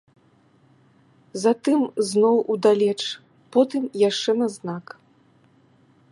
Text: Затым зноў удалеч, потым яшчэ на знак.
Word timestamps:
Затым 1.43 1.79
зноў 2.11 2.35
удалеч, 2.53 3.01
потым 3.57 3.83
яшчэ 4.09 4.31
на 4.41 4.47
знак. 4.55 4.85